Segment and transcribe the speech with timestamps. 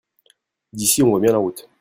[0.73, 1.69] D'ici on voit bien la route.